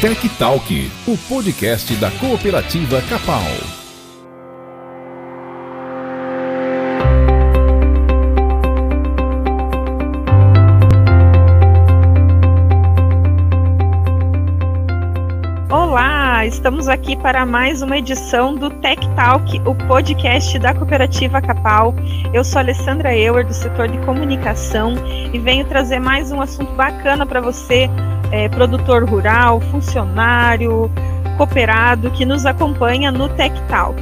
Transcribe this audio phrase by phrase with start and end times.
[0.00, 3.40] Tech Talk, o podcast da cooperativa Capal.
[15.70, 21.94] Olá, estamos aqui para mais uma edição do Tech Talk, o podcast da cooperativa Capal.
[22.34, 24.92] Eu sou Alessandra Euer, do setor de comunicação,
[25.32, 27.88] e venho trazer mais um assunto bacana para você
[28.30, 30.90] é, produtor rural, funcionário,
[31.36, 34.00] cooperado que nos acompanha no Tech Talk.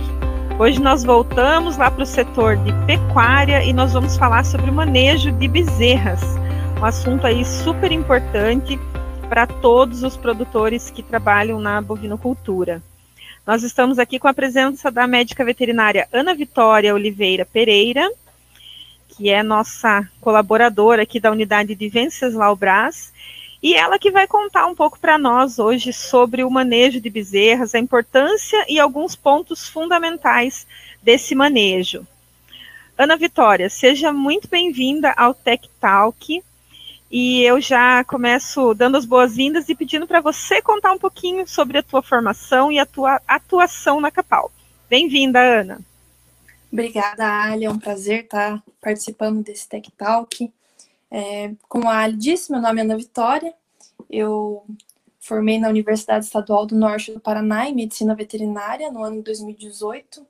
[0.58, 4.72] Hoje nós voltamos lá para o setor de pecuária e nós vamos falar sobre o
[4.72, 6.22] manejo de bezerras,
[6.80, 8.78] um assunto aí super importante
[9.28, 12.80] para todos os produtores que trabalham na bovinocultura.
[13.46, 18.08] Nós estamos aqui com a presença da médica veterinária Ana Vitória Oliveira Pereira,
[19.08, 23.12] que é nossa colaboradora aqui da unidade de Venceslau Brás,
[23.64, 27.74] e ela que vai contar um pouco para nós hoje sobre o manejo de bezerras,
[27.74, 30.66] a importância e alguns pontos fundamentais
[31.02, 32.06] desse manejo.
[32.98, 36.44] Ana Vitória, seja muito bem-vinda ao Tech Talk.
[37.10, 41.78] E eu já começo dando as boas-vindas e pedindo para você contar um pouquinho sobre
[41.78, 44.52] a tua formação e a tua atuação na Capal.
[44.90, 45.80] Bem-vinda, Ana.
[46.70, 47.64] Obrigada, Ali.
[47.64, 50.52] É um prazer estar participando desse Tech Talk.
[51.16, 53.54] É, como a Ali disse, meu nome é Ana Vitória,
[54.10, 54.66] eu
[55.20, 60.26] formei na Universidade Estadual do Norte do Paraná em Medicina Veterinária no ano de 2018.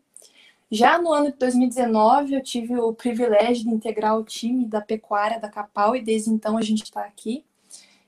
[0.71, 5.41] Já no ano de 2019, eu tive o privilégio de integrar o time da pecuária
[5.41, 7.47] da Capal e desde então a gente está aqui.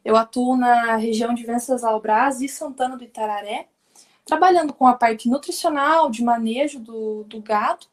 [0.05, 3.69] Eu atuo na região de Venceslau Brás e Santana do Itararé,
[4.23, 7.87] trabalhando com a parte nutricional, de manejo do, do gado,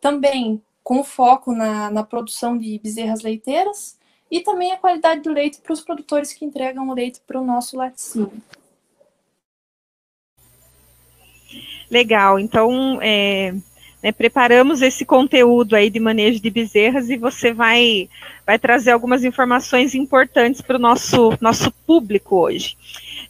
[0.00, 4.00] também com foco na, na produção de bezerras leiteiras
[4.32, 7.44] e também a qualidade do leite para os produtores que entregam o leite para o
[7.44, 8.32] nosso laticínio.
[11.90, 13.54] Legal, então é,
[14.02, 18.08] né, preparamos esse conteúdo aí de manejo de bezerras e você vai,
[18.44, 22.76] vai trazer algumas informações importantes para o nosso, nosso público hoje.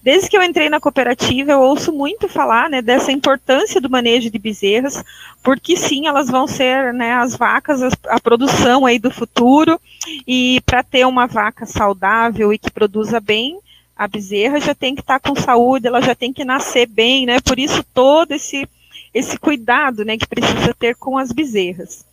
[0.03, 4.31] Desde que eu entrei na cooperativa, eu ouço muito falar né, dessa importância do manejo
[4.31, 5.05] de bezerras,
[5.43, 9.81] porque sim, elas vão ser né, as vacas, a, produção aí do futuro,
[10.27, 13.59] e para ter uma vaca saudável e que produza bem,
[13.97, 17.27] a bezerra já tem que estar tá com saúde, ela já tem que nascer bem,
[17.27, 17.41] né?
[17.41, 18.66] Por isso todo esse,
[19.12, 22.05] esse cuidado né, que precisa ter com as bezerras.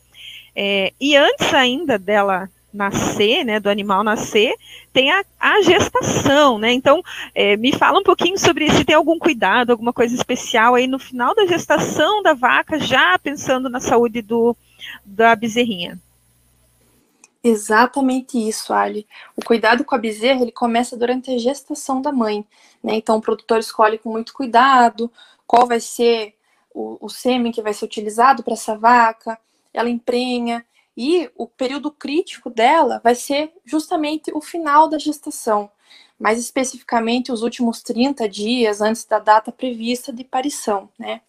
[0.55, 4.53] É, e antes ainda dela nascer, né, do animal nascer,
[4.93, 6.71] tem a, a gestação, né?
[6.71, 7.01] Então,
[7.33, 10.99] é, me fala um pouquinho sobre se tem algum cuidado, alguma coisa especial aí no
[10.99, 14.55] final da gestação da vaca, já pensando na saúde do,
[15.03, 15.99] da bezerrinha.
[17.43, 19.07] Exatamente isso, Ali.
[19.35, 22.45] O cuidado com a bezerra, ele começa durante a gestação da mãe,
[22.83, 22.95] né?
[22.95, 25.11] Então, o produtor escolhe com muito cuidado
[25.47, 26.35] qual vai ser
[26.79, 29.37] o, o sêmen que vai ser utilizado para essa vaca,
[29.73, 35.69] ela emprenha, e o período crítico dela vai ser justamente o final da gestação,
[36.17, 41.21] mais especificamente os últimos 30 dias antes da data prevista de parição, né?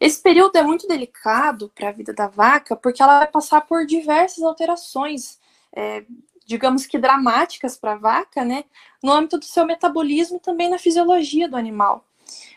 [0.00, 3.86] Esse período é muito delicado para a vida da vaca, porque ela vai passar por
[3.86, 5.38] diversas alterações,
[5.72, 6.04] é,
[6.44, 8.64] digamos que dramáticas para a vaca, né?
[9.02, 12.04] No âmbito do seu metabolismo e também na fisiologia do animal,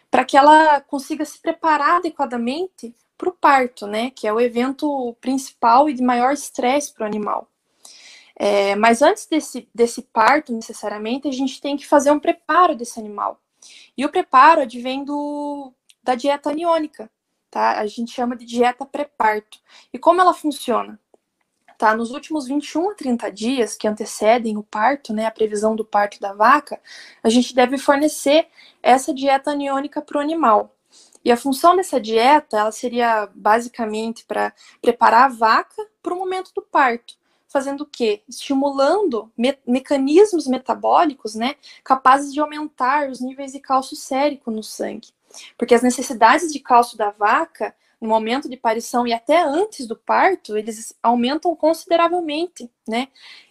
[0.10, 4.12] para que ela consiga se preparar adequadamente para o parto, né?
[4.12, 7.50] Que é o evento principal e de maior estresse para o animal.
[8.36, 13.00] É, mas antes desse, desse parto, necessariamente, a gente tem que fazer um preparo desse
[13.00, 13.42] animal.
[13.98, 15.74] E o preparo advém do,
[16.04, 17.10] da dieta aniônica,
[17.50, 17.80] tá?
[17.80, 19.60] A gente chama de dieta pré-parto.
[19.92, 21.00] E como ela funciona?
[21.78, 21.96] Tá?
[21.96, 26.20] Nos últimos 21 a 30 dias que antecedem o parto, né, a previsão do parto
[26.20, 26.82] da vaca,
[27.22, 28.48] a gente deve fornecer
[28.82, 30.74] essa dieta aniônica para o animal.
[31.24, 36.52] E a função dessa dieta, ela seria basicamente para preparar a vaca para o momento
[36.56, 37.16] do parto,
[37.48, 38.24] fazendo o quê?
[38.28, 45.10] Estimulando me mecanismos metabólicos, né, capazes de aumentar os níveis de cálcio sérico no sangue.
[45.58, 49.96] Porque as necessidades de cálcio da vaca, no momento de parição e até antes do
[49.96, 53.08] parto, eles aumentam consideravelmente, né?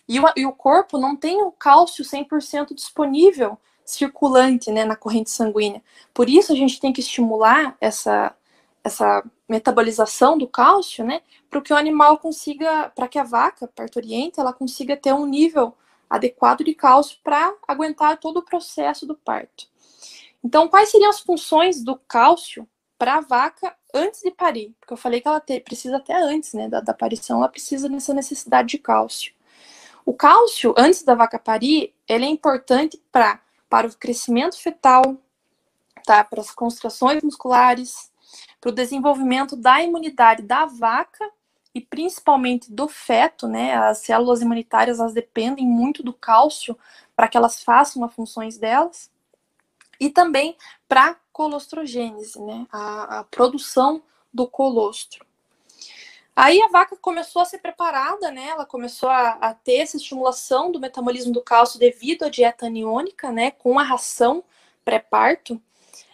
[0.08, 5.30] E o, e o corpo não tem o cálcio 100% disponível circulante né, na corrente
[5.30, 5.82] sanguínea.
[6.12, 8.34] Por isso a gente tem que estimular essa,
[8.82, 14.40] essa metabolização do cálcio, né, para que o animal consiga, para que a vaca parturienta,
[14.40, 15.74] ela consiga ter um nível
[16.10, 19.68] adequado de cálcio para aguentar todo o processo do parto.
[20.42, 24.74] Então, quais seriam as funções do cálcio para a vaca antes de parir?
[24.80, 27.88] Porque eu falei que ela te, precisa até antes né, da, da aparição, ela precisa
[27.88, 29.32] dessa necessidade de cálcio.
[30.04, 35.16] O cálcio, antes da vaca parir, ele é importante para para o crescimento fetal,
[36.04, 36.22] tá?
[36.24, 38.10] Para as contrações musculares,
[38.60, 41.28] para o desenvolvimento da imunidade da vaca
[41.74, 43.74] e principalmente do feto, né?
[43.74, 46.78] As células imunitárias elas dependem muito do cálcio
[47.14, 49.10] para que elas façam as funções delas.
[50.00, 50.56] E também
[50.88, 52.66] para colostrogênese, né?
[52.70, 54.02] A, a produção
[54.32, 55.24] do colostro.
[56.34, 58.48] Aí a vaca começou a ser preparada, né?
[58.48, 63.32] Ela começou a, a, ter essa estimulação do metabolismo do cálcio devido à dieta aniônica,
[63.32, 63.50] né?
[63.52, 64.44] Com a ração
[64.84, 65.60] pré-parto,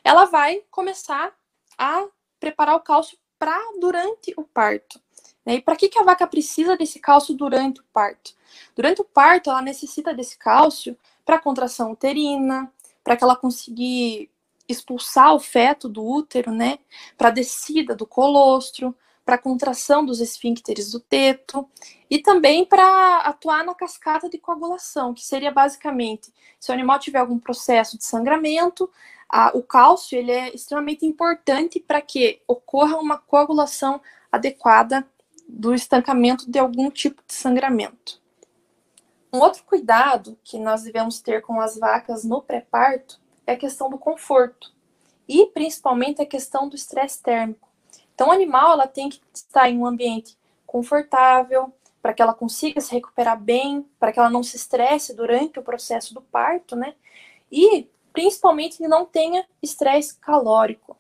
[0.05, 1.35] ela vai começar
[1.77, 2.07] a
[2.39, 5.01] preparar o cálcio para durante o parto.
[5.45, 5.57] Né?
[5.57, 8.35] E para que, que a vaca precisa desse cálcio durante o parto?
[8.75, 14.31] Durante o parto, ela necessita desse cálcio para contração uterina, para que ela conseguir
[14.69, 16.79] expulsar o feto do útero, né?
[17.17, 18.95] Para descida do colostro,
[19.25, 21.69] para contração dos esfíncteres do teto
[22.11, 27.19] e também para atuar na cascata de coagulação, que seria basicamente se o animal tiver
[27.19, 28.91] algum processo de sangramento,
[29.29, 34.01] a, o cálcio ele é extremamente importante para que ocorra uma coagulação
[34.31, 35.07] adequada
[35.49, 38.22] do estancamento de algum tipo de sangramento.
[39.33, 43.89] Um outro cuidado que nós devemos ter com as vacas no pré-parto é a questão
[43.89, 44.71] do conforto
[45.27, 47.69] e principalmente a questão do estresse térmico.
[48.15, 50.37] Então, o animal ela tem que estar em um ambiente
[50.67, 55.59] confortável, para que ela consiga se recuperar bem, para que ela não se estresse durante
[55.59, 56.95] o processo do parto, né?
[57.51, 60.97] E principalmente que não tenha estresse calórico.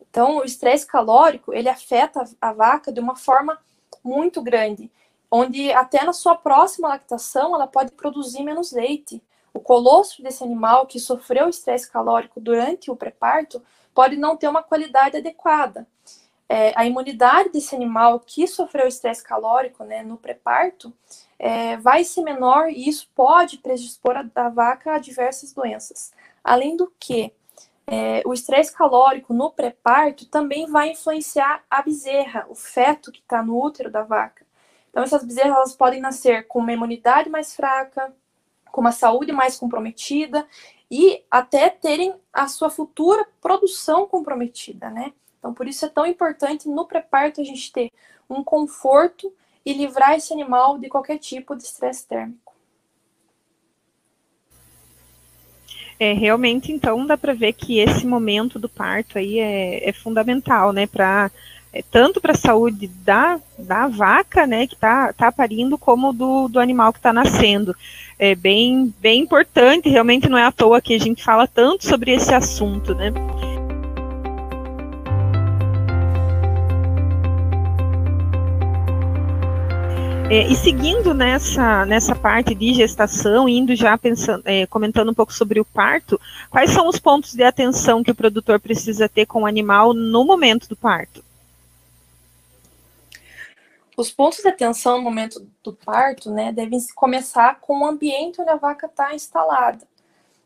[0.00, 3.58] Então, o estresse calórico, ele afeta a vaca de uma forma
[4.02, 4.90] muito grande,
[5.30, 9.22] onde até na sua próxima lactação ela pode produzir menos leite.
[9.52, 13.62] O colostro desse animal que sofreu estresse calórico durante o pré-parto
[13.94, 15.86] pode não ter uma qualidade adequada
[16.48, 20.92] é, a imunidade desse animal que sofreu estresse calórico né, no pré-parto
[21.38, 26.12] é, vai ser menor e isso pode predispor a, a vaca a diversas doenças.
[26.42, 27.32] Além do que,
[27.86, 33.42] é, o estresse calórico no pré-parto também vai influenciar a bezerra, o feto que está
[33.42, 34.46] no útero da vaca.
[34.98, 38.12] Então, essas bezerras elas podem nascer com uma imunidade mais fraca,
[38.72, 40.44] com uma saúde mais comprometida
[40.90, 45.12] e até terem a sua futura produção comprometida, né?
[45.38, 47.92] Então, por isso é tão importante no pré-parto a gente ter
[48.28, 49.32] um conforto
[49.64, 52.52] e livrar esse animal de qualquer tipo de estresse térmico.
[56.00, 60.72] É, realmente, então, dá para ver que esse momento do parto aí é, é fundamental,
[60.72, 61.30] né, para
[61.72, 66.48] é, tanto para a saúde da, da vaca, né, que está tá parindo, como do,
[66.48, 67.74] do animal que está nascendo.
[68.18, 72.12] É bem, bem importante, realmente não é à toa que a gente fala tanto sobre
[72.12, 73.12] esse assunto, né.
[80.30, 85.32] É, e seguindo nessa, nessa parte de gestação, indo já pensando, é, comentando um pouco
[85.32, 89.42] sobre o parto, quais são os pontos de atenção que o produtor precisa ter com
[89.42, 91.24] o animal no momento do parto?
[93.98, 98.48] Os pontos de atenção no momento do parto, né, devem começar com o ambiente onde
[98.48, 99.84] a vaca está instalada.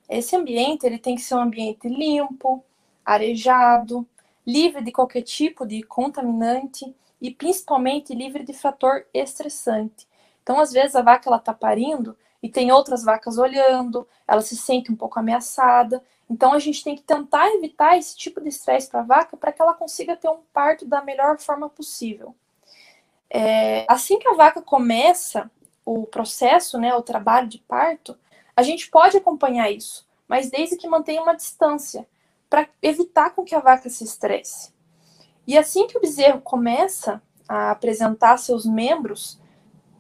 [0.09, 2.65] Esse ambiente ele tem que ser um ambiente limpo,
[3.05, 4.09] arejado,
[4.47, 10.09] livre de qualquer tipo de contaminante e principalmente livre de fator estressante.
[10.43, 14.57] Então, às vezes, a vaca ela está parindo e tem outras vacas olhando, ela se
[14.57, 16.03] sente um pouco ameaçada.
[16.31, 19.53] Então, a gente tem que tentar evitar esse tipo de estresse para a vaca para
[19.53, 22.35] que ela consiga ter um parto da melhor forma possível.
[23.35, 25.51] É, assim que a vaca começa
[25.87, 28.15] o processo, né, o trabalho de parto,
[28.55, 32.07] a gente pode acompanhar isso, mas desde que mantenha uma distância,
[32.51, 34.75] para evitar com que a vaca se estresse.
[35.47, 39.41] E assim que o bezerro começa a apresentar seus membros,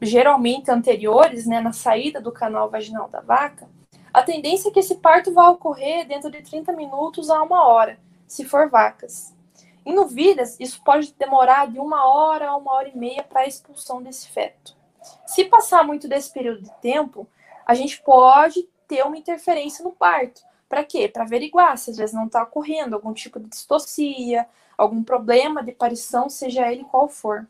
[0.02, 3.66] geralmente anteriores, né, na saída do canal vaginal da vaca,
[4.12, 7.98] a tendência é que esse parto vá ocorrer dentro de 30 minutos a uma hora,
[8.26, 9.34] se for vacas.
[9.84, 13.46] Em novilhas, isso pode demorar de uma hora a uma hora e meia para a
[13.46, 14.76] expulsão desse feto.
[15.26, 17.26] Se passar muito desse período de tempo,
[17.66, 20.42] a gente pode ter uma interferência no parto.
[20.68, 21.08] Para quê?
[21.08, 24.46] Para averiguar se às vezes não está ocorrendo algum tipo de distocia,
[24.76, 27.46] algum problema de aparição, seja ele qual for.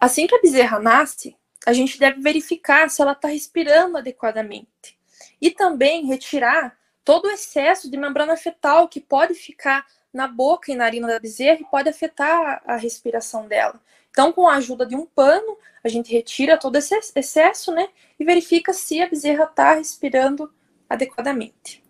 [0.00, 4.98] Assim que a bezerra nasce, a gente deve verificar se ela está respirando adequadamente.
[5.40, 6.76] E também retirar
[7.06, 11.60] todo o excesso de membrana fetal que pode ficar na boca e narina da bezerra
[11.60, 13.80] e pode afetar a respiração dela.
[14.10, 17.88] Então, com a ajuda de um pano, a gente retira todo esse excesso, né?
[18.18, 20.52] E verifica se a bezerra está respirando
[20.90, 21.80] adequadamente.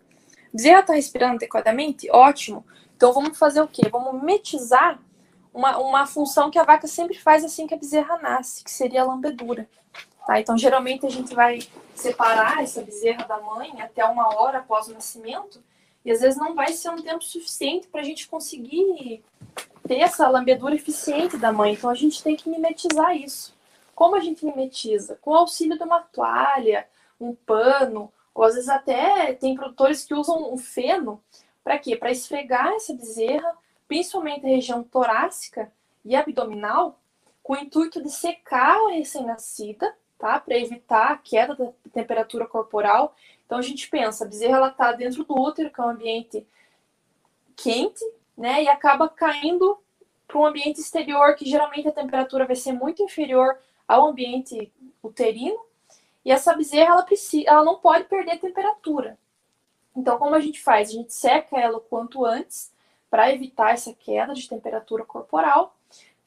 [0.53, 2.11] A bezerra está respirando adequadamente?
[2.11, 2.63] Ótimo.
[2.95, 3.89] Então vamos fazer o quê?
[3.89, 4.99] Vamos metizar
[5.51, 9.01] uma, uma função que a vaca sempre faz assim que a bezerra nasce, que seria
[9.01, 9.67] a lambedura.
[10.27, 10.41] Tá?
[10.41, 11.59] Então geralmente a gente vai
[11.95, 15.63] separar essa bezerra da mãe até uma hora após o nascimento
[16.03, 19.23] E às vezes não vai ser um tempo suficiente para a gente conseguir
[19.87, 21.73] ter essa lambedura eficiente da mãe.
[21.73, 23.55] Então a gente tem que mimetizar isso.
[23.95, 25.17] Como a gente mimetiza?
[25.21, 26.85] Com o auxílio de uma toalha,
[27.21, 31.23] um pano, ou às vezes até tem produtores que usam um feno.
[31.63, 31.95] Para quê?
[31.95, 33.57] Para esfregar essa bezerra,
[33.87, 35.71] principalmente a região torácica
[36.03, 36.99] e abdominal,
[37.41, 40.39] com o intuito de secar a recém-nascida, tá?
[40.39, 43.15] Para evitar a queda da temperatura corporal.
[43.45, 46.45] Então a gente pensa, a bezerra ela tá dentro do útero, que é um ambiente
[47.55, 48.03] quente,
[48.37, 48.63] né?
[48.63, 49.77] E acaba caindo
[50.27, 53.57] para um ambiente exterior, que geralmente a temperatura vai ser muito inferior
[53.87, 54.71] ao ambiente
[55.01, 55.59] uterino.
[56.25, 59.17] E essa bezerra ela precisa, ela não pode perder temperatura.
[59.95, 60.89] Então, como a gente faz?
[60.89, 62.71] A gente seca ela o quanto antes
[63.09, 65.76] para evitar essa queda de temperatura corporal.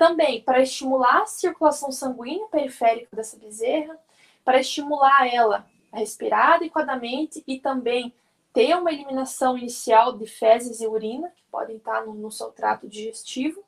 [0.00, 3.98] Também para estimular a circulação sanguínea periférica dessa bezerra,
[4.42, 8.10] para estimular ela a respirar adequadamente e também
[8.50, 12.88] ter uma eliminação inicial de fezes e urina, que podem estar no, no seu trato
[12.88, 13.62] digestivo,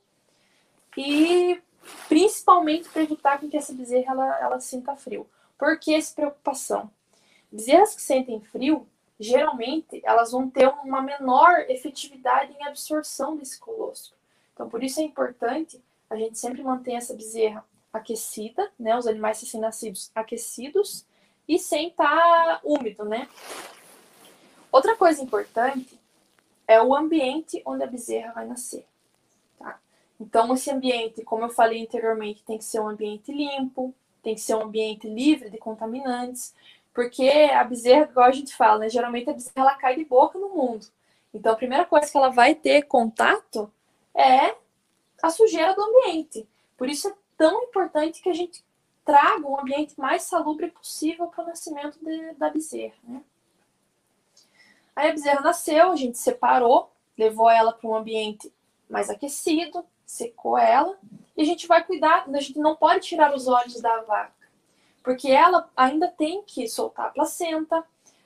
[0.97, 1.61] e
[2.09, 5.29] principalmente para evitar que essa bezerra ela, ela sinta frio.
[5.59, 6.91] Por que essa preocupação?
[7.53, 8.89] Bezerras que sentem frio,
[9.21, 14.15] geralmente, elas vão ter uma menor efetividade em absorção desse colostro.
[14.55, 15.79] Então, por isso é importante
[16.13, 18.97] a gente sempre manter essa bezerra aquecida, né?
[18.97, 21.07] Os animais recém-nascidos aquecidos
[21.49, 23.29] e sem estar tá úmido, né?
[24.71, 25.99] Outra coisa importante
[26.67, 28.85] é o ambiente onde a bezerra vai nascer.
[29.59, 29.79] Tá?
[30.21, 34.41] Então, esse ambiente, como eu falei anteriormente, tem que ser um ambiente limpo, tem que
[34.41, 36.55] ser um ambiente livre de contaminantes,
[36.95, 38.89] porque a bezerra, igual a gente fala, né?
[38.89, 40.87] geralmente a bezerra ela cai de boca no mundo.
[41.33, 43.71] Então, a primeira coisa que ela vai ter contato
[44.15, 44.55] é
[45.23, 46.47] a sujeira do ambiente.
[46.77, 48.65] Por isso é tão importante que a gente
[49.05, 52.95] traga um ambiente mais salubre possível para o nascimento de, da bezerra.
[53.05, 53.23] Né?
[54.95, 58.53] Aí a bezerra nasceu, a gente separou, levou ela para um ambiente
[58.91, 60.99] mais aquecido, secou ela,
[61.37, 64.35] e a gente vai cuidar, a gente não pode tirar os olhos da vaca,
[65.03, 67.83] porque ela ainda tem que soltar a placenta,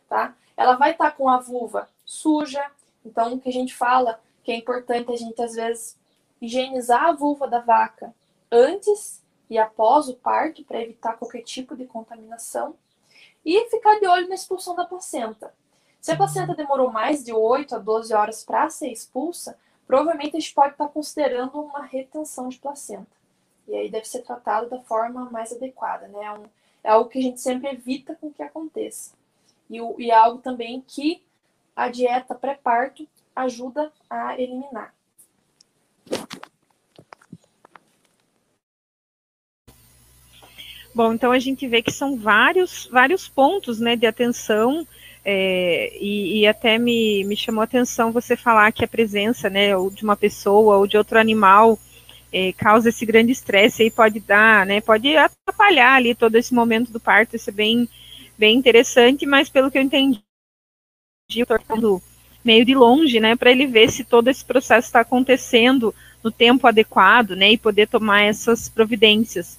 [0.08, 0.34] tá?
[0.56, 2.68] Ela vai estar tá com a vulva suja,
[3.04, 5.96] então o que a gente fala que é importante a gente às vezes
[6.40, 8.14] higienizar a vulva da vaca
[8.50, 12.74] antes e após o parto para evitar qualquer tipo de contaminação
[13.44, 15.54] e ficar de olho na expulsão da placenta.
[16.00, 20.40] Se a placenta demorou mais de 8 a 12 horas para ser expulsa, provavelmente a
[20.40, 23.16] gente pode estar considerando uma retenção de placenta.
[23.66, 26.24] E aí deve ser tratado da forma mais adequada, né?
[26.24, 26.44] É, um,
[26.84, 29.14] é algo que a gente sempre evita com que aconteça.
[29.68, 31.24] E, e é algo também que
[31.74, 34.94] a dieta pré-parto ajuda a eliminar.
[40.96, 44.86] Bom, então a gente vê que são vários, vários pontos né, de atenção,
[45.22, 49.76] é, e, e, até me, me chamou a atenção você falar que a presença né,
[49.76, 51.78] ou de uma pessoa ou de outro animal
[52.32, 56.92] é, causa esse grande estresse e pode dar, né, pode atrapalhar ali todo esse momento
[56.92, 57.88] do parto, isso é bem,
[58.38, 60.22] bem interessante, mas pelo que eu entendi,
[61.28, 61.58] estou
[62.46, 66.66] meio de longe, né, para ele ver se todo esse processo está acontecendo no tempo
[66.66, 69.58] adequado, né, e poder tomar essas providências.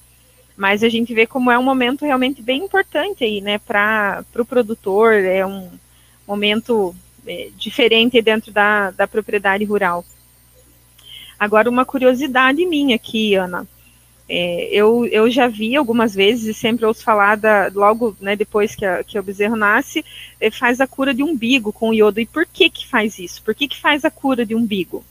[0.55, 4.33] Mas a gente vê como é um momento realmente bem importante aí, né, para o
[4.33, 5.69] pro produtor, é um
[6.27, 6.95] momento
[7.27, 10.03] é, diferente dentro da, da propriedade rural.
[11.37, 13.67] Agora, uma curiosidade minha aqui, Ana.
[14.29, 18.75] É, eu, eu já vi algumas vezes e sempre ouço falar da, logo né, depois
[18.75, 20.03] que, a, que o bezerro nasce,
[20.39, 22.19] é, faz a cura de umbigo com iodo.
[22.19, 23.41] E por que que faz isso?
[23.41, 25.03] Por que que faz a cura de umbigo?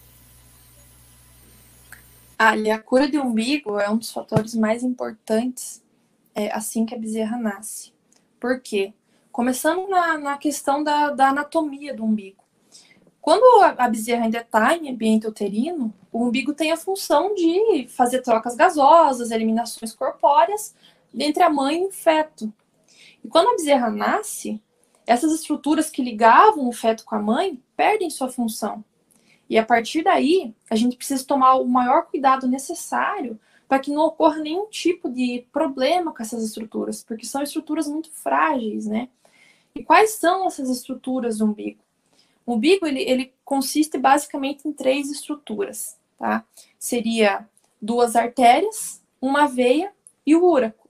[2.39, 5.83] Ali, a cura de umbigo é um dos fatores mais importantes
[6.35, 7.93] é, assim que a bezerra nasce.
[8.39, 8.93] Por quê?
[9.33, 12.46] Começando na, na questão da, da anatomia do umbigo.
[13.27, 18.23] Quando a, bezerra ainda está em ambiente uterino, o umbigo tem a função de fazer
[18.23, 20.77] trocas gasosas, eliminações corpóreas
[21.13, 22.53] entre a mãe e o feto.
[23.25, 24.63] E quando a bezerra nasce,
[25.05, 28.85] essas estruturas que ligavam o feto com a mãe perdem sua função.
[29.51, 34.03] E a partir daí, a gente precisa tomar o maior cuidado necessário para que não
[34.03, 39.09] ocorra nenhum tipo de problema com essas estruturas, porque são estruturas muito frágeis, né?
[39.75, 41.86] E quais são essas estruturas do umbigo?
[42.47, 46.45] O umbigo, ele, ele consiste basicamente em três estruturas, tá?
[46.79, 47.47] Seria
[47.83, 49.93] duas artérias, uma veia
[50.25, 50.89] e o úraco.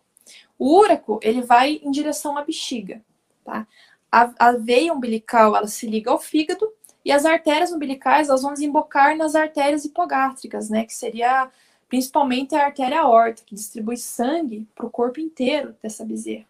[0.58, 3.02] O úraco, ele vai em direção à bexiga,
[3.42, 3.66] tá?
[4.12, 6.70] A, a veia umbilical, ela se liga ao fígado
[7.04, 10.84] e as artérias umbilicais, elas vão desembocar nas artérias hipogástricas, né?
[10.84, 11.50] Que seria
[11.88, 16.46] principalmente a artéria aorta, que distribui sangue para o corpo inteiro dessa bezerra.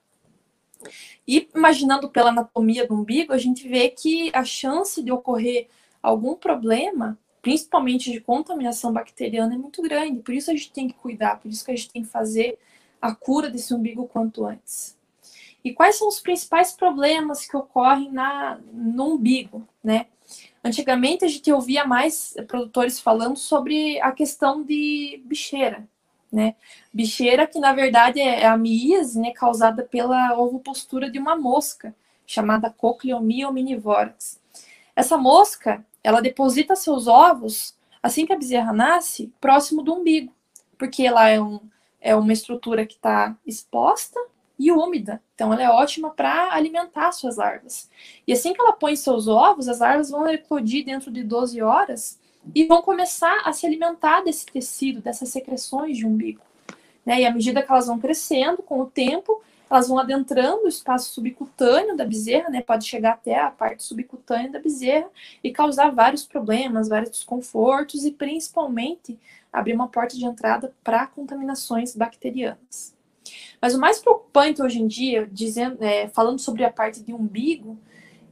[1.27, 5.69] E imaginando pela anatomia do umbigo, a gente vê que a chance de ocorrer
[6.03, 10.21] algum problema, principalmente de contaminação bacteriana, é muito grande.
[10.21, 12.59] Por isso a gente tem que cuidar, por isso que a gente tem que fazer
[13.01, 14.97] a cura desse umbigo quanto antes.
[15.65, 20.07] E quais são os principais problemas que ocorrem na, no umbigo, né?
[20.63, 25.89] Antigamente a gente ouvia mais produtores falando sobre a questão de bicheira,
[26.37, 26.55] né?
[26.93, 32.69] Bicheira que na verdade é a miíase, né, causada pela ovopostura de uma mosca chamada
[32.69, 34.39] Cochleomia omnivorax.
[34.95, 40.31] Essa mosca, ela deposita seus ovos assim que a bezerra nasce, próximo do umbigo,
[40.77, 41.59] porque ela é, um,
[42.01, 44.21] é uma estrutura que está exposta
[44.59, 45.23] e úmida.
[45.35, 47.91] Então, ela é ótima para alimentar suas larvas.
[48.27, 52.19] E assim que ela põe seus ovos, as larvas vão eclodir dentro de 12 horas
[52.55, 56.43] e vão começar a se alimentar desse tecido, dessas secreções de umbigo.
[57.05, 57.21] Né?
[57.21, 61.13] E à medida que elas vão crescendo, com o tempo, elas vão adentrando o espaço
[61.13, 62.63] subcutâneo da bezerra, né?
[62.63, 65.09] Pode chegar até a parte subcutânea da bezerra
[65.43, 69.19] e causar vários problemas, vários desconfortos e principalmente
[69.53, 72.95] abrir uma porta de entrada para contaminações bacterianas.
[73.61, 77.77] Mas o mais preocupante hoje em dia, dizendo, é, falando sobre a parte de umbigo,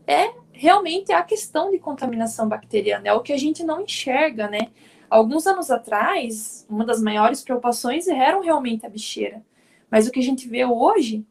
[0.06, 4.70] é realmente a questão de contaminação bacteriana, é o que a gente não enxerga, né?
[5.10, 9.44] Alguns anos atrás, uma das maiores preocupações eram realmente a bicheira.
[9.90, 11.24] Mas o que a gente vê hoje,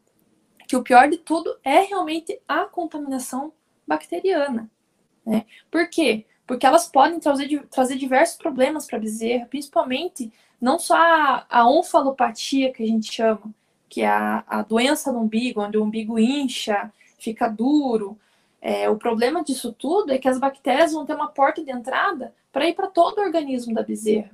[0.68, 3.52] que o pior de tudo é realmente a contaminação
[3.86, 4.70] bacteriana.
[5.26, 5.46] Né?
[5.70, 6.26] Por quê?
[6.46, 11.70] Porque elas podem trazer, trazer diversos problemas para a bezerra, principalmente não só a, a
[11.70, 13.54] onfalopatia, que a gente chama,
[13.90, 18.18] que é a, a doença do umbigo, onde o umbigo incha, fica duro.
[18.66, 22.34] É, o problema disso tudo é que as bactérias vão ter uma porta de entrada
[22.50, 24.32] para ir para todo o organismo da bezerra.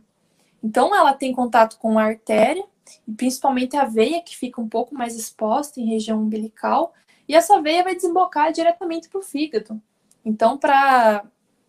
[0.64, 2.64] Então, ela tem contato com a artéria,
[3.08, 6.94] e principalmente a veia, que fica um pouco mais exposta em região umbilical,
[7.28, 9.82] e essa veia vai desembocar diretamente para o fígado.
[10.24, 11.24] Então, para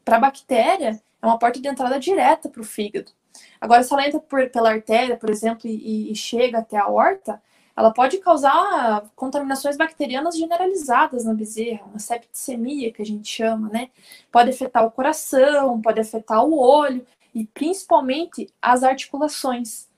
[0.04, 3.10] a bactéria, é uma porta de entrada direta para o fígado.
[3.58, 7.40] Agora, se ela entra por, pela artéria, por exemplo, e, e chega até a horta,
[7.80, 13.88] ela pode causar contaminações bacterianas generalizadas na bezerra, uma septicemia que a gente chama, né?
[14.30, 19.88] Pode afetar o coração, pode afetar o olho e principalmente as articulações.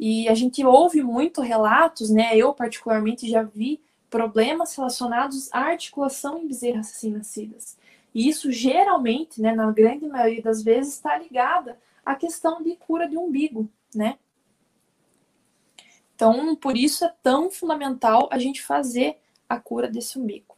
[0.00, 2.34] E a gente ouve muito relatos, né?
[2.34, 7.76] Eu particularmente já vi problemas relacionados à articulação em bezerras recém-nascidas.
[8.14, 13.06] E isso geralmente, né, na grande maioria das vezes, está ligada à questão de cura
[13.06, 14.16] de umbigo, né?
[16.16, 20.56] Então, por isso é tão fundamental a gente fazer a cura desse umbigo.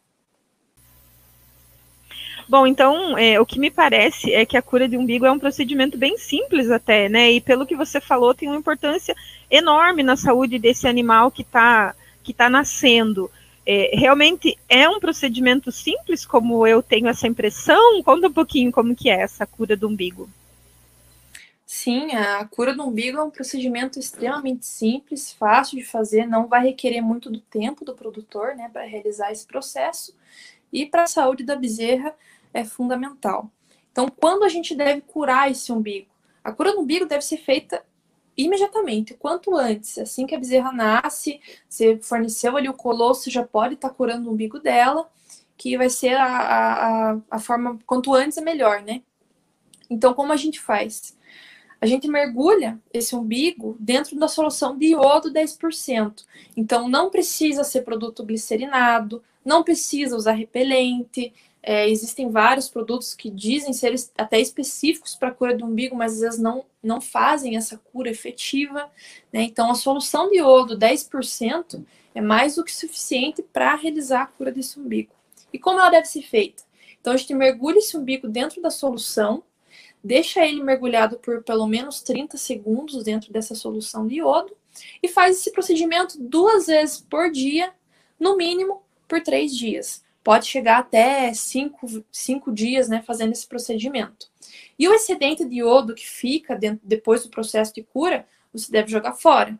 [2.48, 5.38] Bom, então, é, o que me parece é que a cura de umbigo é um
[5.38, 7.32] procedimento bem simples até, né?
[7.32, 9.14] E pelo que você falou, tem uma importância
[9.50, 13.30] enorme na saúde desse animal que está que tá nascendo.
[13.66, 18.02] É, realmente é um procedimento simples, como eu tenho essa impressão?
[18.02, 20.30] Conta um pouquinho como que é essa cura do umbigo.
[21.70, 26.64] Sim, a cura do umbigo é um procedimento extremamente simples, fácil de fazer, não vai
[26.64, 30.16] requerer muito do tempo do produtor, né, para realizar esse processo.
[30.72, 32.16] E para a saúde da bezerra
[32.54, 33.50] é fundamental.
[33.92, 36.08] Então, quando a gente deve curar esse umbigo?
[36.42, 37.84] A cura do umbigo deve ser feita
[38.34, 39.98] imediatamente, quanto antes.
[39.98, 44.30] Assim que a bezerra nasce, você forneceu ali o colosso, já pode estar tá curando
[44.30, 45.06] o umbigo dela,
[45.54, 49.02] que vai ser a, a, a forma, quanto antes é melhor, né?
[49.90, 51.18] Então, como a gente faz?
[51.80, 56.24] A gente mergulha esse umbigo dentro da solução de iodo 10%.
[56.56, 61.32] Então, não precisa ser produto glicerinado, não precisa usar repelente.
[61.62, 66.20] É, existem vários produtos que dizem ser até específicos para cura do umbigo, mas às
[66.20, 68.90] vezes não, não fazem essa cura efetiva.
[69.32, 69.42] Né?
[69.42, 74.50] Então, a solução de iodo 10% é mais do que suficiente para realizar a cura
[74.50, 75.12] desse umbigo.
[75.52, 76.64] E como ela deve ser feita?
[77.00, 79.44] Então, a gente mergulha esse umbigo dentro da solução
[80.02, 84.56] deixa ele mergulhado por pelo menos 30 segundos dentro dessa solução de iodo
[85.02, 87.72] e faz esse procedimento duas vezes por dia,
[88.18, 90.04] no mínimo por três dias.
[90.22, 94.28] Pode chegar até cinco, cinco dias né, fazendo esse procedimento.
[94.78, 98.90] E o excedente de iodo que fica dentro, depois do processo de cura, você deve
[98.90, 99.58] jogar fora.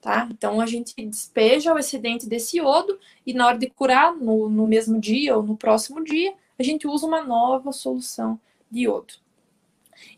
[0.00, 0.28] Tá?
[0.30, 4.66] Então a gente despeja o excedente desse iodo e na hora de curar, no, no
[4.66, 8.38] mesmo dia ou no próximo dia, a gente usa uma nova solução
[8.70, 9.14] de iodo.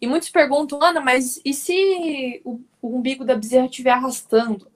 [0.01, 4.67] E muitos perguntam, Ana, mas e se o, o umbigo da bezerra estiver arrastando?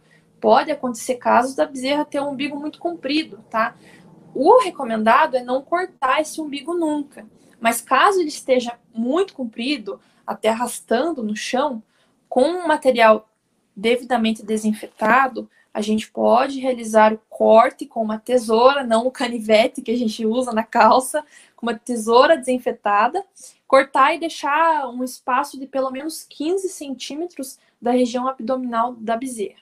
[0.41, 3.75] Pode acontecer casos da bezerra ter um umbigo muito comprido, tá?
[4.35, 7.27] O recomendado é não cortar esse umbigo nunca.
[7.61, 11.83] Mas caso ele esteja muito comprido, até arrastando no chão,
[12.29, 13.29] com um material
[13.75, 19.93] devidamente desinfetado, a gente pode realizar o corte com uma tesoura, não o canivete que
[19.93, 23.25] a gente usa na calça, com uma tesoura desinfetada,
[23.65, 29.61] cortar e deixar um espaço de pelo menos 15 centímetros da região abdominal da bezerra.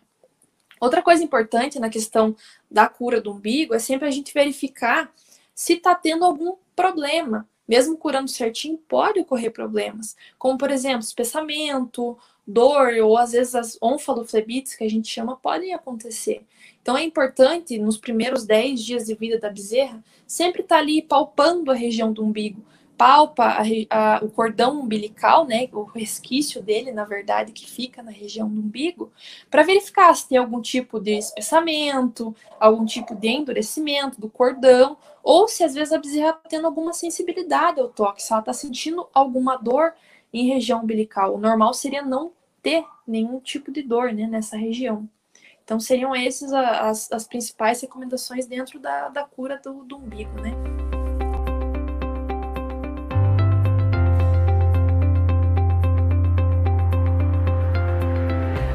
[0.81, 2.35] Outra coisa importante na questão
[2.71, 5.13] da cura do umbigo é sempre a gente verificar
[5.55, 7.47] se está tendo algum problema.
[7.69, 13.79] Mesmo curando certinho, pode ocorrer problemas, como por exemplo, espessamento, dor ou às vezes as
[13.83, 16.43] onfaloflebites que a gente chama podem acontecer.
[16.81, 21.03] Então é importante nos primeiros 10 dias de vida da bezerra sempre estar tá ali
[21.03, 22.63] palpando a região do umbigo,
[22.97, 28.11] palpa a, a, o cordão umbilical, né, o resquício dele, na verdade, que fica na
[28.11, 29.13] região do umbigo,
[29.51, 35.47] para verificar se tem algum tipo de espessamento, algum tipo de endurecimento do cordão, ou
[35.47, 39.07] se às vezes a bezerra está tendo alguma sensibilidade ao toque, se ela está sentindo
[39.13, 39.93] alguma dor
[40.33, 41.35] em região umbilical.
[41.35, 42.33] O normal seria não
[42.67, 45.09] ter nenhum tipo de dor né, nessa região.
[45.63, 50.53] Então, seriam essas as, as principais recomendações dentro da, da cura do, do umbigo, né?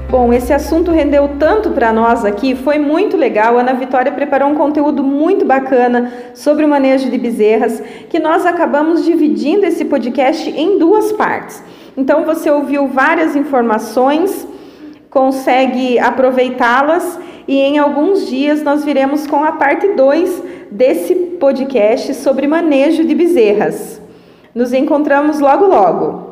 [0.09, 3.57] Bom, esse assunto rendeu tanto para nós aqui, foi muito legal.
[3.57, 8.45] A Ana Vitória preparou um conteúdo muito bacana sobre o manejo de bezerras, que nós
[8.45, 11.61] acabamos dividindo esse podcast em duas partes.
[11.95, 14.47] Então você ouviu várias informações,
[15.09, 22.47] consegue aproveitá-las e em alguns dias nós viremos com a parte 2 desse podcast sobre
[22.47, 24.01] manejo de bezerras.
[24.55, 26.31] Nos encontramos logo logo.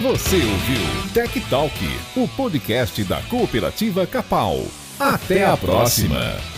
[0.00, 1.74] Você ouviu Tech Talk,
[2.16, 4.58] o podcast da Cooperativa Capal.
[5.00, 6.57] Até a próxima.